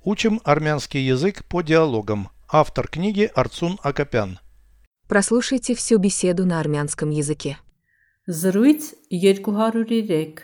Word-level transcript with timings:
Учим 0.00 0.41
армянский 0.43 1.01
язык 1.01 1.45
по 1.45 1.61
диалогам. 1.61 2.29
Автор 2.49 2.87
книги 2.87 3.29
Арцун 3.35 3.77
Акопян. 3.83 4.39
Прослушайте 5.07 5.75
всю 5.75 5.97
беседу 5.99 6.45
на 6.45 6.59
армянском 6.59 7.09
языке. 7.11 7.57
Զրույց 8.27 8.95
203 9.09 10.37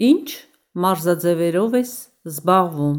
Ինչ 0.00 0.28
մարզաձևերով 0.74 1.74
ես 1.78 1.90
զբաղվում 2.26 2.96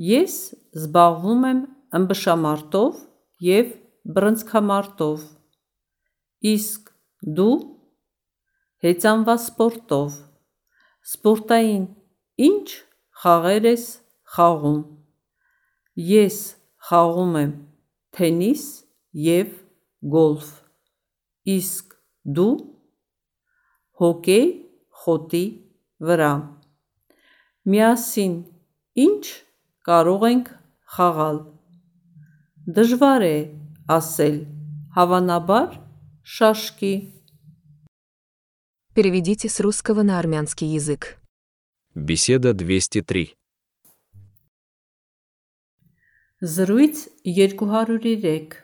Ես 0.00 0.36
զբաղվում 0.78 1.42
եմ 1.48 1.60
ըմբշամարտով 1.98 3.00
և 3.46 3.74
բռնցքամարտով 4.08 5.26
Իսկ 6.52 6.92
դու 7.38 7.56
հեծանվասպորտով 8.86 10.16
Սպորտային 11.12 11.84
ինչ 12.46 12.66
խաղեր 13.22 13.68
ես 13.72 13.84
խաղում 14.35 14.79
Ես 16.07 16.37
խաղում 16.89 17.35
եմ 17.41 17.51
թենիս 18.17 18.63
և 19.27 19.51
գոլֆ 20.13 20.51
Իսկ 21.57 21.97
դու 22.37 22.53
հոկեյ 24.01 24.47
խոտի 25.03 25.45
վրա 26.09 26.31
Միասին 27.71 28.39
ինչ 29.07 29.23
կարող 29.89 30.25
ենք 30.31 30.49
խաղալ 30.95 31.43
Դժվար 32.77 33.23
է 33.27 33.37
ասել, 33.97 34.41
հավանաբար 34.97 35.77
շաշկի 36.37 36.95
Переведите 38.97 39.47
с 39.47 39.59
русского 39.59 40.01
на 40.01 40.17
армянский 40.17 40.67
язык. 40.73 41.19
Беседа 41.93 42.53
203. 42.53 43.35
Զրույց 46.41 47.09
203 47.25 48.63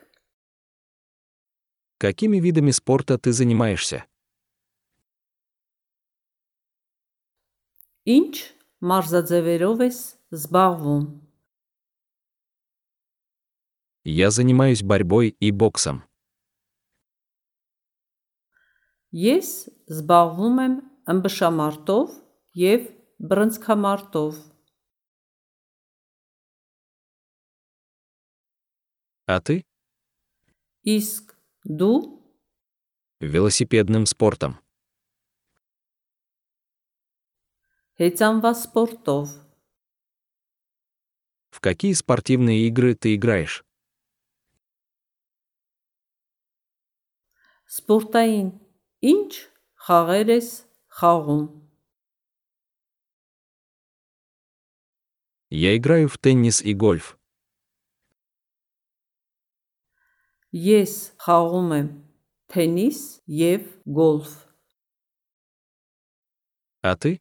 Какими 1.98 2.38
видами 2.38 2.70
спорта 2.70 3.18
ты 3.18 3.32
занимаешься? 3.32 4.04
Ինչ 8.04 8.34
մարզաձևերով 8.84 9.86
ես 9.88 9.98
զբաղվում 10.36 11.04
Я 14.04 14.30
занимаюсь 14.30 14.82
борьбой 14.82 15.34
и 15.40 15.50
боксом. 15.50 16.04
Ես 19.16 19.70
զբաղվում 19.88 20.58
եմ 20.64 20.74
ըմբշամարտով 21.08 22.12
և 22.60 22.84
բռնցքամարտով 23.30 24.36
А 29.28 29.40
ты? 29.40 29.64
Իսկ 30.84 31.32
դու 31.64 32.20
Велосипедным 33.20 34.04
спортом. 34.04 34.60
հեծանվասպորտով 38.00 39.26
В 41.54 41.60
какие 41.60 41.92
спортивные 41.92 42.66
игры 42.66 42.94
ты 42.96 43.14
играешь? 43.14 43.62
Սպորտային 47.70 48.50
ինչ 49.00 49.30
խաղեր 49.86 50.34
ես 50.34 50.48
խաղում 50.98 51.46
Я 55.54 55.76
играю 55.76 56.08
в 56.08 56.18
теннис 56.18 56.60
и 56.62 56.74
гольф. 56.74 57.16
Ես 60.54 60.94
խաղում 61.24 61.70
եմ 61.80 61.88
թենիս 62.54 63.00
և 63.26 63.66
գոլֆ 63.98 64.32
А 66.84 66.94
ты? 67.00 67.18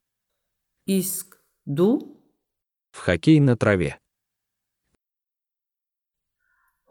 Իսկ 0.85 1.39
դու 1.65 1.95
В 2.93 2.99
хоккей 3.07 3.39
на 3.39 3.55
траве. 3.57 3.97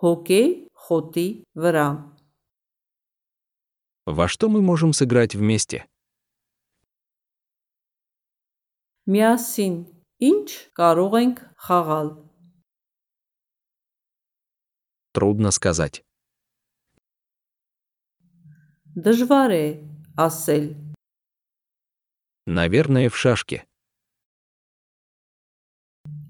հոկեյ 0.02 0.48
խոտի 0.84 1.28
վրա 1.62 1.88
Во 4.06 4.26
что 4.26 4.48
мы 4.48 4.60
можем 4.62 4.92
сыграть 4.92 5.36
вместе? 5.36 5.86
Միասին 9.06 9.76
ինչ 10.18 10.48
կարող 10.74 11.14
ենք 11.22 11.38
խաղալ 11.66 12.08
Трудно 15.12 15.50
сказать. 15.52 16.02
Дожваре, 18.97 19.83
Ассель. 20.15 20.75
Наверное, 22.47 23.11
в 23.11 23.15
шашке. 23.15 23.63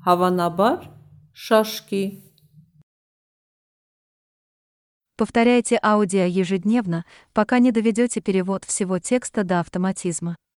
Хаванабар, 0.04 0.92
шашки. 1.32 2.22
Повторяйте 5.16 5.80
аудио 5.82 6.26
ежедневно, 6.26 7.06
пока 7.32 7.60
не 7.60 7.72
доведете 7.72 8.20
перевод 8.20 8.66
всего 8.66 9.00
текста 9.00 9.46
до 9.46 9.62
автоматизма. 9.62 10.36